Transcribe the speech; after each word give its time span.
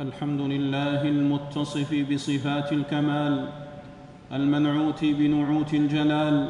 الحمد 0.00 0.40
لله 0.40 1.02
المتصف 1.02 2.04
بصفات 2.12 2.72
الكمال 2.72 3.48
المنعوت 4.32 5.04
بنعوت 5.04 5.74
الجلال 5.74 6.48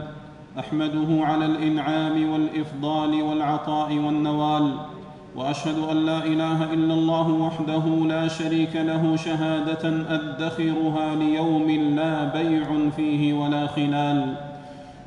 أحمده 0.58 1.24
على 1.26 1.46
الإنعام 1.46 2.30
والإفضال 2.32 3.22
والعطاء 3.22 3.94
والنوال 3.94 4.76
وأشهد 5.36 5.78
أن 5.78 5.96
لا 6.06 6.24
إله 6.24 6.72
إلا 6.72 6.94
الله 6.94 7.28
وحده 7.28 7.84
لا 7.86 8.28
شريك 8.28 8.76
له 8.76 9.16
شهادة 9.16 9.84
أدخرها 10.14 11.14
ليوم 11.14 11.70
لا 11.96 12.24
بيع 12.24 12.90
فيه 12.96 13.32
ولا 13.34 13.66
خلال. 13.66 14.45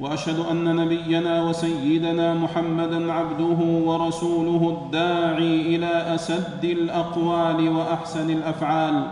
وأشهد 0.02 0.40
أن 0.52 0.76
نبينا 0.76 1.44
وسيدنا 1.44 2.34
محمدا 2.34 3.14
عبده 3.14 3.60
ورسوله 3.86 4.78
الداعي 4.78 5.76
إلى 5.76 6.16
أسد 6.16 6.64
الأقوال 6.64 7.70
وأحسن 7.70 8.30
الأفعال. 8.30 9.04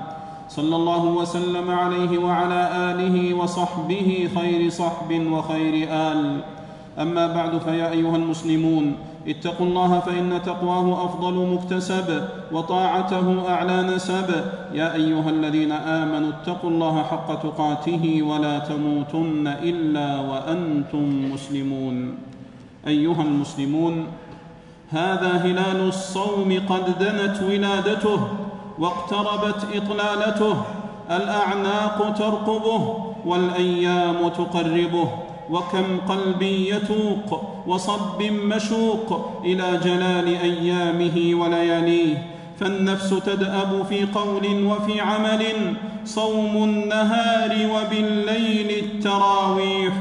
صلى 0.50 0.76
الله 0.76 1.06
وسلم 1.06 1.72
عليه 1.72 2.18
وعلى 2.18 2.62
آله 2.74 3.34
وصحبه 3.34 4.30
خير 4.36 4.70
صحب 4.70 5.28
وخير 5.32 5.88
آل. 5.92 6.40
أما 7.00 7.28
بعد 7.28 7.58
فيا 7.58 7.92
أيها 7.92 8.16
المسلمون 8.16 8.96
اتقوا 9.28 9.66
الله 9.66 10.00
فإن 10.00 10.42
تقواه 10.46 11.06
أفضل 11.06 11.34
مكتسب 11.54 12.28
وطاعته 12.52 13.50
أعلى 13.50 13.84
نسب. 13.84 14.30
يا 14.74 14.94
أيها 14.94 15.30
الذين 15.30 15.72
آمنوا 15.72 16.30
اتقوا 16.30 16.70
الله 16.70 17.04
حق 17.04 17.42
تقاته 17.44 18.22
ولا 18.24 18.60
تموتن 18.60 19.48
إلا 19.48 20.20
وأنتم 20.20 21.32
مسلمون. 21.34 22.18
أيها 22.88 23.22
المسلمون 23.22 24.08
هذا 24.90 25.32
هلال 25.32 25.88
الصوم 25.88 26.60
قد 26.70 27.00
دنت 27.00 27.44
ولادته 27.44 28.20
واقتربت 28.80 29.68
إطلالته 29.76 30.56
الأعناق 31.12 32.14
ترقبه 32.18 32.98
والأيام 33.26 34.28
تقربه. 34.28 35.27
وكم 35.50 35.98
قلب 36.10 36.42
يتوق 36.42 37.44
وصب 37.68 38.24
مشوق 38.24 39.42
إلى 39.44 39.78
جلال 39.84 40.28
أيامه 40.28 41.42
ولياليه. 41.42 42.28
فالنفس 42.60 43.10
تدأب 43.10 43.86
في 43.90 44.06
قول 44.06 44.66
وفي 44.66 45.02
عمل 45.02 45.44
صوم 46.06 46.64
النهار 46.64 47.52
وبالليل 47.76 48.86
التراويح. 48.86 49.94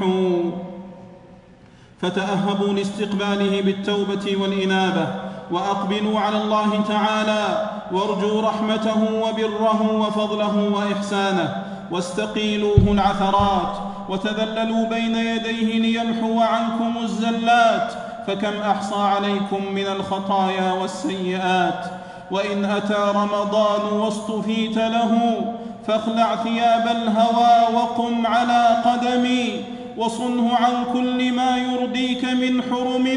فتأهبوا 2.01 2.73
لاستقباله 2.73 3.61
بالتوبة 3.61 4.37
والإنابة 4.41 5.07
وأقبلوا 5.51 6.19
على 6.19 6.41
الله 6.41 6.83
تعالى 6.87 7.69
وارجوا 7.91 8.41
رحمته 8.41 9.13
وبره 9.13 9.91
وفضله 9.99 10.69
وإحسانه 10.73 11.63
واستقيلوه 11.91 12.83
العثرات. 12.87 13.86
وتذللوا 14.09 14.89
بين 14.89 15.15
يديه 15.15 15.79
ليمحو 15.79 16.39
عنكم 16.39 16.97
الزلات 17.03 17.93
فكم 18.27 18.61
أحصى 18.61 18.95
عليكم 18.95 19.73
من 19.73 19.87
الخطايا 19.87 20.71
والسيئات؟ 20.71 21.85
وإن 22.31 22.65
أتى 22.65 23.11
رمضان 23.15 23.93
واصطفيت 23.93 24.77
له 24.77 25.41
فاخلع 25.87 26.35
ثياب 26.35 26.87
الهوى 26.87 27.75
وقم 27.75 28.27
على 28.27 28.77
قدمي 28.85 29.63
وصنه 29.97 30.55
عن 30.55 30.93
كل 30.93 31.31
ما 31.31 31.57
يرضيك 31.57 32.25
من 32.25 32.61
حرم 32.61 33.07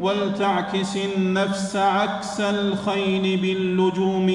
ولتعكس 0.00 0.96
النفس 0.96 1.76
عكس 1.76 2.40
الخيل 2.40 3.36
باللجوم. 3.36 4.32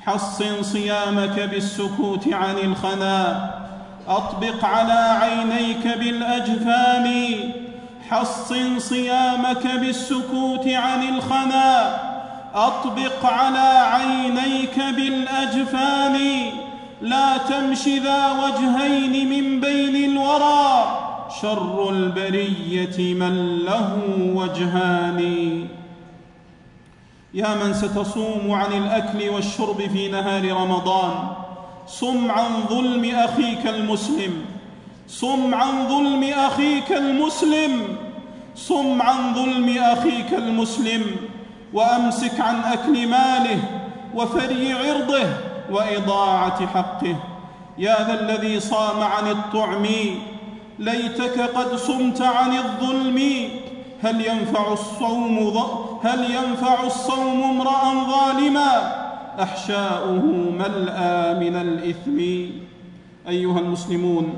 حصن 0.00 0.62
صيامك 0.62 1.40
بالسكوت 1.40 2.32
عن 2.32 2.58
الخنا 2.58 3.50
أطبق 4.08 4.64
على 4.64 5.18
عينيك 5.22 5.98
بالأجفان. 5.98 7.38
حصن 8.10 8.78
صيامك 8.78 9.66
بالسكوت 9.66 10.68
عن 10.68 11.02
الخنا. 11.02 11.96
أطبق 12.54 13.26
على 13.26 13.88
عينيك 13.92 14.78
بالأجفان. 14.96 16.18
لا 17.02 17.36
تمش 17.36 17.88
ذا 17.88 18.32
وجهين 18.32 19.28
من 19.28 19.60
بين 19.60 20.10
الورى. 20.10 20.98
شر 21.42 21.90
البرية 21.90 23.14
من 23.14 23.58
له 23.58 23.98
وجهان. 24.34 25.20
يا 27.34 27.54
من 27.54 27.74
ستصوم 27.74 28.50
عن 28.50 28.72
الأكل 28.72 29.28
والشرب 29.28 29.80
في 29.92 30.08
نهار 30.08 30.52
رمضان. 30.52 31.41
صم 31.86 32.30
عن 32.30 32.50
ظلم 32.68 33.14
أخيك 33.14 33.66
المسلم. 33.66 34.44
صم 35.08 35.54
عن 35.54 35.88
ظلم 35.88 36.24
أخيك 36.24 36.92
المسلم. 36.92 37.96
صم 38.56 39.02
عن 39.02 39.34
ظلم 39.34 39.78
أخيك 39.78 40.32
المسلم. 40.32 41.02
وأمسك 41.72 42.40
عن 42.40 42.60
أكل 42.64 43.08
ماله 43.08 43.58
وفري 44.14 44.72
عرضه 44.72 45.28
وإضاعة 45.70 46.66
حقه. 46.66 47.16
يا 47.78 47.96
ذا 48.06 48.20
الذي 48.20 48.60
صام 48.60 49.02
عن 49.02 49.30
الطعم 49.30 49.86
ليتك 50.78 51.40
قد 51.40 51.76
صمت 51.76 52.22
عن 52.22 52.56
الظلم. 52.56 53.48
هل 54.02 54.26
ينفع 54.26 54.72
الصوم 54.72 55.38
هل 56.04 56.30
ينفع 56.30 56.84
الصوم 56.86 57.42
امرأ 57.42 58.04
ظالما؟ 58.10 59.01
أحشاؤه 59.40 60.22
ملأى 60.58 61.34
من 61.34 61.56
الإثم. 61.56 62.18
أيها 63.28 63.58
المسلمون 63.58 64.34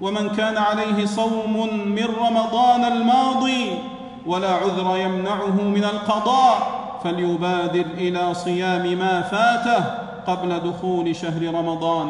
ومن 0.00 0.28
كان 0.28 0.56
عليه 0.56 1.06
صوم 1.06 1.68
من 1.86 2.06
رمضان 2.20 2.84
الماضي 2.84 3.70
ولا 4.26 4.52
عذر 4.52 4.96
يمنعه 4.96 5.62
من 5.62 5.84
القضاء 5.84 6.56
فليبادر 7.04 7.84
إلى 7.98 8.34
صيام 8.34 8.98
ما 8.98 9.22
فاته 9.22 9.84
قبل 10.26 10.60
دخول 10.60 11.16
شهر 11.16 11.54
رمضان. 11.54 12.08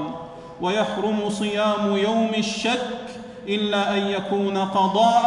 ويحرم 0.61 1.31
صيام 1.31 1.97
يوم 1.97 2.31
الشك 2.39 3.07
إلا 3.49 3.97
أن 3.97 4.03
يكون 4.07 4.59
قضاء 4.59 5.27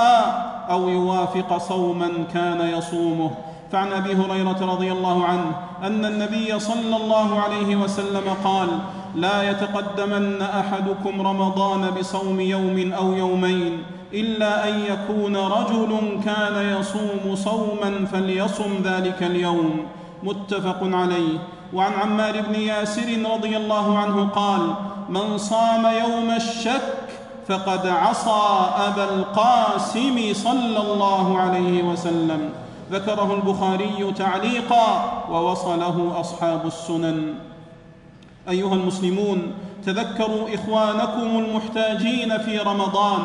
أو 0.69 0.89
يوافق 0.89 1.57
صوما 1.57 2.09
كان 2.33 2.61
يصومه. 2.77 3.31
فعن 3.71 3.93
أبي 3.93 4.13
هريرة 4.13 4.73
رضي 4.73 4.91
الله 4.91 5.25
عنه 5.25 5.51
أن 5.83 6.05
النبي 6.05 6.59
صلى 6.59 6.95
الله 6.95 7.41
عليه 7.41 7.75
وسلم 7.75 8.23
قال 8.43 8.69
لا 9.15 9.51
يتقدمن 9.51 10.41
أحدكم 10.41 11.21
رمضان 11.21 11.89
بصوم 11.99 12.39
يوم 12.39 12.93
أو 12.93 13.13
يومين 13.13 13.83
إلا 14.13 14.69
أن 14.69 14.79
يكون 14.79 15.35
رجل 15.37 16.19
كان 16.25 16.79
يصوم 16.79 17.35
صوما 17.35 18.05
فليصم 18.11 18.71
ذلك 18.83 19.23
اليوم. 19.23 19.85
متفق 20.23 20.79
عليه. 20.83 21.37
وعن 21.73 21.93
عمار 21.93 22.41
بن 22.41 22.55
ياسر 22.55 23.09
رضي 23.33 23.57
الله 23.57 23.97
عنه 23.97 24.29
قال 24.29 24.73
من 25.09 25.37
صام 25.37 25.85
يوم 25.85 26.31
الشك 26.35 26.97
فقد 27.47 27.87
عصى 27.87 28.69
أبا 28.87 29.03
القاسم 29.03 30.33
صلى 30.33 30.79
الله 30.81 31.39
عليه 31.39 31.83
وسلم. 31.83 32.49
ذكره 32.91 33.33
البخاري 33.33 34.13
تعليقا 34.17 35.13
ووصله 35.31 36.19
أصحاب 36.19 36.65
السنن. 36.65 37.33
أيها 38.49 38.73
المسلمون 38.73 39.53
تذكروا 39.85 40.55
إخوانكم 40.55 41.21
المحتاجين 41.21 42.37
في 42.37 42.57
رمضان. 42.57 43.19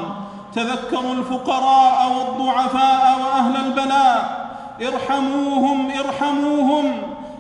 تذكروا 0.55 1.15
الفقراء 1.15 2.13
والضعفاء 2.13 3.19
وأهل 3.21 3.67
البلاء. 3.67 4.47
ارحموهم 4.83 5.91
ارحموهم. 5.91 6.93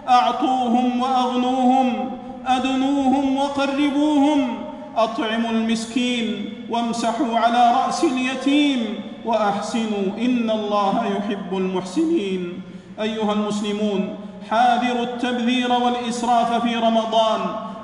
أعطوهم 0.08 1.00
وأغنوهم. 1.00 2.10
أدنوهم 2.46 3.36
وقربوهم. 3.36 4.58
أطعموا 4.96 5.50
المسكين 5.50 6.52
وامسحوا 6.70 7.38
على 7.38 7.74
رأس 7.86 8.04
اليتيم. 8.04 9.05
وأحسنوا 9.26 10.06
إن 10.18 10.50
الله 10.50 11.06
يحب 11.16 11.56
المحسنين. 11.56 12.62
أيها 13.00 13.32
المسلمون 13.32 14.16
حاذروا 14.50 15.02
التبذير 15.02 15.72
والإسراف 15.72 16.62
في 16.62 16.76
رمضان 16.76 17.40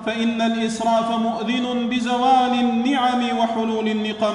فإن 0.06 0.42
الإسراف 0.42 1.10
مؤذن 1.10 1.88
بزوال 1.90 2.54
النعم 2.60 3.38
وحلول 3.38 3.88
النقم. 3.88 4.34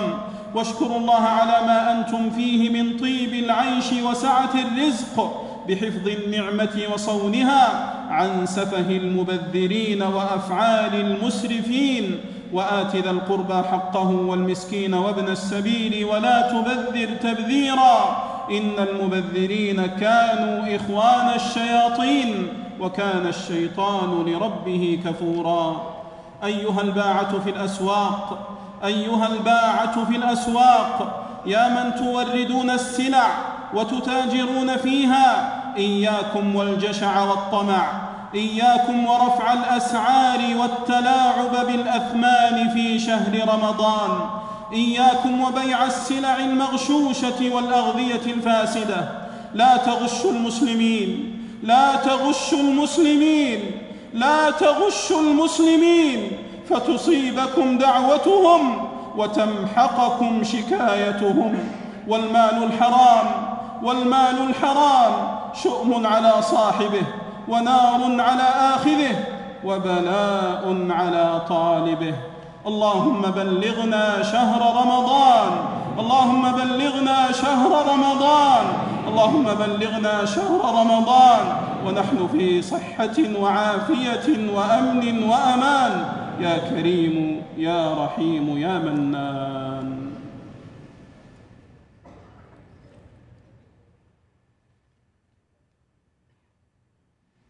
واشكروا 0.55 0.97
الله 0.97 1.21
على 1.21 1.67
ما 1.67 1.91
أنتم 1.91 2.29
فيه 2.29 2.69
من 2.69 2.97
طيب 2.97 3.33
العيش 3.33 3.93
وسعة 4.03 4.53
الرزق 4.55 5.43
بحفظ 5.67 6.07
النعمة 6.07 6.81
وصونها 6.93 7.93
عن 8.09 8.45
سفه 8.45 8.89
المبذرين 8.89 10.01
وأفعال 10.01 10.95
المسرفين. 10.95 12.19
وآت 12.53 12.95
ذا 12.95 13.11
القربى 13.11 13.67
حقه 13.67 14.09
والمسكين 14.09 14.93
وابن 14.93 15.27
السبيل 15.27 16.05
ولا 16.05 16.51
تبذر 16.51 17.09
تبذيرا 17.21 18.23
إن 18.51 18.87
المبذرين 18.89 19.85
كانوا 19.85 20.75
إخوان 20.75 21.35
الشياطين 21.35 22.47
وكان 22.79 23.27
الشيطان 23.27 24.25
لربه 24.27 24.99
كفورا. 25.05 25.81
أيها 26.43 26.81
الباعة 26.81 27.39
في 27.39 27.49
الأسواق 27.49 28.57
أيها 28.83 29.27
الباعة 29.27 30.05
في 30.05 30.15
الأسواق 30.15 31.23
يا 31.45 31.69
من 31.69 31.95
توردون 31.95 32.69
السلع 32.69 33.27
وتتاجرون 33.73 34.77
فيها 34.77 35.53
إياكم 35.77 36.55
والجشع 36.55 37.23
والطمع. 37.23 38.06
إياكم 38.37 39.05
ورفع 39.05 39.53
الأسعار 39.53 40.39
والتلاعب 40.59 41.67
بالأثمان 41.67 42.69
في 42.69 42.99
شهر 42.99 43.49
رمضان. 43.53 44.29
إياكم 44.73 45.41
وبيع 45.41 45.85
السلع 45.85 46.37
المغشوشة 46.37 47.55
والأغذية 47.55 48.33
الفاسدة. 48.33 49.09
لا 49.53 49.77
تغشوا 49.77 50.31
المسلمين. 50.31 51.37
لا 51.63 51.95
تغشوا 51.95 52.59
المسلمين. 52.59 53.59
لا 54.13 54.51
تغشوا 54.51 55.21
المسلمين. 55.21 56.31
فتصيبكم 56.69 57.77
دعوتهم 57.77 58.89
وتمحقكم 59.17 60.43
شكايتهم. 60.43 61.57
والمال 62.07 62.63
الحرام. 62.63 63.27
والمال 63.83 64.49
الحرام 64.49 65.13
شؤم 65.63 66.07
على 66.07 66.33
صاحبه. 66.41 67.03
ونار 67.49 68.21
على 68.21 68.75
آخذه 68.75 69.15
وبلاء 69.65 70.87
على 70.89 71.41
طالبه. 71.49 72.13
اللهم 72.67 73.21
بلغنا 73.21 74.23
شهر 74.23 74.61
رمضان. 74.61 75.51
اللهم 75.99 76.51
بلغنا 76.51 77.31
شهر 77.31 77.71
رمضان. 77.93 78.65
اللهم 79.07 79.43
بلغنا 79.43 80.25
شهر 80.25 80.61
رمضان. 80.79 81.45
ونحن 81.87 82.27
في 82.31 82.61
صحة 82.61 83.17
وعافية 83.41 84.27
وأمن 84.55 85.23
وأمان. 85.23 86.05
يا 86.41 86.57
كريم 86.57 87.41
يا 87.57 87.93
رحيم 88.05 88.57
يا 88.57 88.79
منان. 88.79 90.06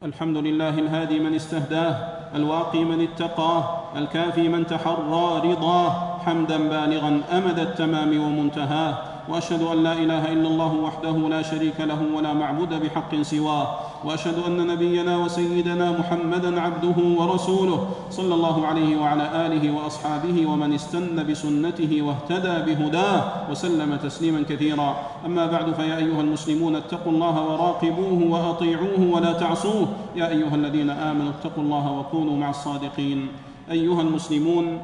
الحمد 0.07 0.37
لله 0.37 0.69
الهادي 0.69 1.19
من 1.19 1.35
استهداه 1.35 1.95
الواقي 2.35 2.83
من 2.83 3.01
اتقاه 3.01 3.63
الكافي 3.97 4.49
من 4.49 4.67
تحرى 4.67 5.51
رضاه 5.51 6.17
حمدا 6.25 6.57
بالغا 6.57 7.21
أمد 7.31 7.59
التمام 7.59 8.19
ومنتهاه. 8.23 8.97
وأشهد 9.29 9.61
أن 9.61 9.83
لا 9.83 9.93
إله 9.93 10.33
إلا 10.33 10.47
الله 10.47 10.73
وحده 10.73 11.15
لا 11.29 11.41
شريك 11.41 11.79
له 11.79 11.99
ولا 12.15 12.33
معبود 12.33 12.73
بحق 12.73 13.15
سواه. 13.21 13.67
وأشهد 14.03 14.39
أن 14.47 14.67
نبينا 14.67 15.17
وسيدنا 15.17 15.91
محمدا 15.91 16.61
عبده 16.61 16.97
ورسوله 17.19 17.87
صلى 18.11 18.33
الله 18.33 18.67
عليه 18.67 18.97
وعلى 18.97 19.45
آله 19.45 19.71
وأصحابه 19.71 20.45
ومن 20.45 20.73
استن 20.73 21.23
بسنته 21.27 22.01
واهتدى 22.01 22.55
بهداه 22.73 23.51
وسلم 23.51 23.95
تسليما 23.95 24.43
كثيرا. 24.49 24.95
أما 25.25 25.45
بعد 25.45 25.73
فيا 25.73 25.97
أيها 25.97 26.21
المسلمون 26.21 26.75
اتقوا 26.75 27.11
الله 27.11 27.35
وراقبوه 27.43 28.19
وأطيعوه 28.31 29.01
ولا 29.11 29.33
تعصوه. 29.33 29.87
يا 30.15 30.27
أيها 30.29 30.55
الذين 30.55 30.89
آمنوا 30.89 31.31
اتقوا 31.39 31.63
الله 31.63 31.91
وكونوا 31.91 32.37
مع 32.37 32.49
الصادقين. 32.49 33.27
أيها 33.71 34.01
المسلمون 34.01 34.79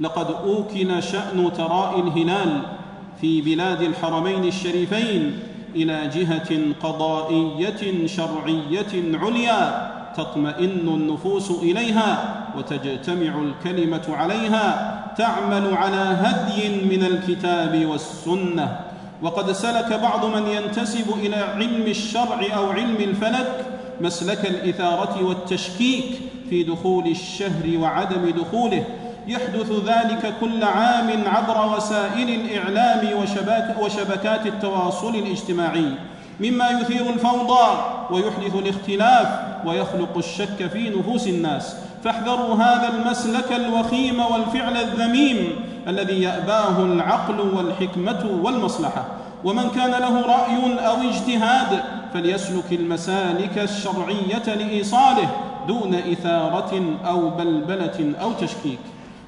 لقد 0.00 0.26
أوكل 0.30 1.02
شأن 1.02 1.50
تراء 1.56 2.00
الهلال. 2.00 2.83
في 3.20 3.40
بلاد 3.40 3.82
الحرمين 3.82 4.44
الشريفين 4.44 5.38
إلى 5.74 6.10
جهة 6.14 6.58
قضائية 6.82 8.06
شرعية 8.06 9.16
عليا 9.22 9.90
تطمئن 10.16 10.88
النفوس 10.88 11.50
إليها 11.50 12.40
وتجتمع 12.58 13.42
الكلمة 13.42 14.02
عليها 14.08 15.00
تعمل 15.18 15.74
على 15.74 16.16
هدي 16.20 16.68
من 16.68 17.04
الكتاب 17.04 17.86
والسنة. 17.86 18.80
وقد 19.22 19.52
سلك 19.52 19.92
بعض 19.92 20.24
من 20.24 20.46
ينتسب 20.46 21.14
إلى 21.22 21.36
علم 21.36 21.86
الشرع 21.86 22.56
أو 22.56 22.70
علم 22.70 22.96
الفلك 23.00 23.66
مسلك 24.00 24.46
الإثارة 24.46 25.24
والتشكيك 25.24 26.04
في 26.50 26.62
دخول 26.62 27.06
الشهر 27.06 27.78
وعدم 27.78 28.30
دخوله. 28.30 28.84
يحدث 29.28 29.72
ذلك 29.86 30.34
كل 30.40 30.64
عام 30.64 31.24
عبر 31.26 31.76
وسائل 31.76 32.28
الإعلام 32.40 33.18
وشباك 33.22 33.76
وشبكات 33.82 34.46
التواصل 34.46 35.14
الاجتماعي 35.14 35.94
مما 36.40 36.70
يثير 36.70 37.10
الفوضى 37.10 37.66
ويحدث 38.10 38.54
الاختلاف 38.54 39.28
ويخلق 39.66 40.16
الشك 40.16 40.66
في 40.72 40.90
نفوس 40.90 41.26
الناس. 41.26 41.76
فاحذروا 42.04 42.54
هذا 42.54 42.88
المسلك 42.88 43.52
الوخيم 43.52 44.20
والفعل 44.20 44.76
الذميم 44.76 45.48
الذي 45.88 46.22
يأباه 46.22 46.78
العقل 46.78 47.40
والحكمة 47.40 48.40
والمصلحة. 48.42 49.04
ومن 49.44 49.70
كان 49.70 49.90
له 49.90 50.20
رأي 50.20 50.86
أو 50.86 50.96
اجتهاد 51.10 51.82
فليسلك 52.14 52.72
المسالك 52.72 53.58
الشرعية 53.58 54.54
لإيصاله 54.54 55.28
دون 55.68 55.94
إثارة 55.94 56.82
أو 57.06 57.30
بلبلة 57.30 58.12
أو 58.22 58.32
تشكيك. 58.32 58.78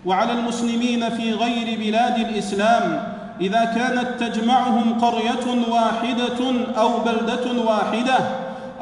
وعلى 0.06 0.32
المسلمين 0.32 1.08
في 1.08 1.32
غير 1.32 1.78
بلاد 1.78 2.18
الإسلام 2.18 3.02
إذا 3.40 3.64
كانت 3.64 4.06
تجمعهم 4.20 4.98
قرية 5.00 5.70
واحدة 5.70 6.52
أو 6.78 6.88
بلدة 6.98 7.62
واحدة 7.62 8.18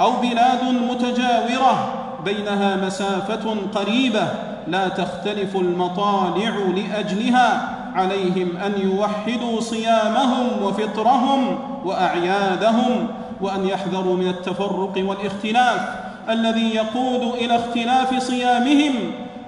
أو 0.01 0.13
بلاد 0.13 0.65
متجاورة 0.91 1.95
بينها 2.25 2.77
مسافة 2.77 3.57
قريبة 3.75 4.29
لا 4.69 4.89
تختلف 4.89 5.57
المطالع 5.57 6.55
لأجلها 6.57 7.69
عليهم 7.95 8.57
أن 8.57 8.73
يوحدوا 8.83 9.61
صيامهم 9.61 10.63
وفطرهم 10.63 11.59
وأعيادهم 11.85 13.09
وأن 13.41 13.67
يحذروا 13.67 14.17
من 14.17 14.29
التفرق 14.29 14.93
والإختلاف 14.97 15.89
الذي 16.29 16.75
يقود 16.75 17.35
إلى 17.35 17.57
اختلاف 17.57 18.23
صيامهم 18.23 18.95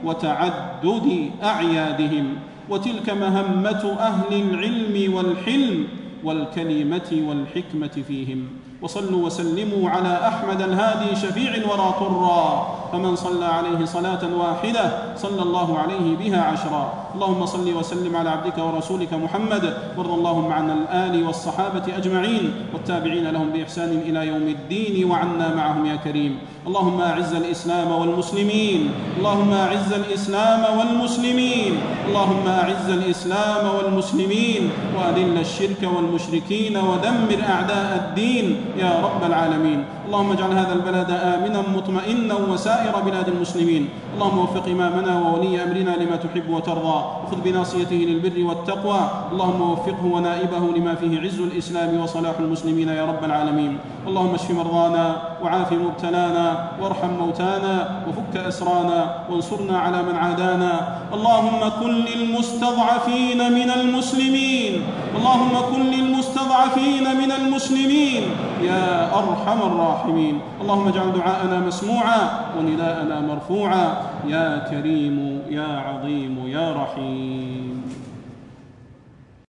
وتعدد 0.05 1.31
أعيادهم 1.43 2.27
وتلك 2.71 3.11
مهمة 3.11 3.97
أهل 4.01 4.31
العلم 4.43 5.15
والحلم 5.15 5.87
والكلمة 6.25 7.11
والحكمة 7.29 8.03
فيهم. 8.09 8.49
وصلوا 8.83 9.27
وسلموا 9.27 9.91
على 9.91 10.29
أحمد 10.29 10.63
الهادي 10.63 11.17
شفيع 11.17 11.55
الورى 11.55 11.95
طرا 12.01 12.77
فمن 12.93 13.17
صلى 13.17 13.45
عليه 13.45 13.85
صلاة 13.85 14.21
واحدة 14.37 14.99
صلى 15.17 15.43
الله 15.43 15.79
عليه 15.79 16.17
بها 16.17 16.43
عشرا. 16.43 16.93
اللهم 17.15 17.47
صل 17.47 17.73
وسلم 17.73 18.17
على 18.17 18.31
عبدك 18.31 18.59
ورسولك 18.59 19.13
محمد 19.15 19.75
وارض 19.97 20.11
اللهم 20.11 20.53
عن 20.53 20.71
الآل 20.71 21.27
والصحابة 21.27 21.97
أجمعين 21.97 22.53
والتابعين 22.73 23.27
لهم 23.31 23.51
بإحسان 23.51 24.03
إلى 24.07 24.27
يوم 24.27 24.47
الدين 24.49 25.11
وعنا 25.11 25.55
معهم 25.55 25.87
يا 25.87 25.97
كريم. 25.97 26.39
اللهم 26.67 27.01
أعز 27.01 27.35
الإسلام 27.35 27.93
والمسلمين 27.93 28.91
اللهم 29.19 29.53
أعز 29.53 29.93
الإسلام 29.93 30.79
والمسلمين 30.79 31.73
اللهم 32.09 32.47
أعز 32.49 32.89
الإسلام 32.91 33.75
والمسلمين 33.77 34.71
وأذل 34.99 35.39
الشرك 35.39 35.83
والمشركين 35.97 36.77
ودمر 36.77 37.41
أعداء 37.49 37.91
الدين. 38.09 38.61
يا 38.77 39.01
رب 39.01 39.25
العالمين. 39.25 39.85
اللهم 40.07 40.33
اجعل 40.33 40.53
هذا 40.53 40.73
البلد 40.73 41.11
آمنا 41.11 41.61
مطمئنا 41.77 42.35
وسائر 42.35 42.95
بلاد 43.07 43.29
المسلمين. 43.29 43.89
اللهم 44.15 44.39
وفق 44.39 44.65
إمامنا 44.69 45.13
وولي 45.21 45.63
أمرنا 45.63 45.91
لما 45.99 46.17
تحب 46.17 46.51
وترضى. 46.51 46.99
وخذ 47.25 47.39
بناصيته 47.45 47.97
للبر 47.97 48.39
والتقوى. 48.49 49.01
اللهم 49.33 49.61
وفقه 49.71 50.05
ونائبه 50.05 50.63
لما 50.77 50.95
فيه 50.95 51.21
عز 51.21 51.41
الإسلام 51.41 52.01
وصلاح 52.01 52.39
المسلمين 52.39 52.89
يا 52.89 53.05
رب 53.07 53.25
العالمين. 53.25 53.79
اللهم 54.07 54.35
اشف 54.35 54.51
مرضانا 54.51 55.17
وعاف 55.43 55.73
مبتلانا 55.73 56.47
وارحم 56.83 57.11
موتانا 57.19 57.75
وفك 58.09 58.35
أسرانا 58.37 59.27
وانصرنا 59.31 59.79
على 59.79 60.03
من 60.03 60.17
عادانا. 60.17 60.73
اللهم 61.15 61.61
كن 61.83 61.91
للمستضعفين 61.91 63.41
من 63.53 63.71
المسلمين. 63.71 64.83
اللهم 65.19 65.55
كن 65.71 65.83
للمستضعفين 65.91 67.05
من 67.21 67.31
المسلمين. 67.33 68.23
يا 68.63 69.11
أرحم 69.19 69.61
الراحمين. 69.97 70.41
اللهم 70.61 70.89
اجعل 70.89 71.13
دعاءنا 71.13 71.61
مسموعا 71.61 72.21
ونداءنا 72.59 73.21
مرفوعا. 73.21 73.87
يا 74.29 74.69
كريم 74.71 75.43
يا 75.49 75.81
عظيم 75.89 76.37
يا 76.47 76.73
رحيم. 76.73 78.06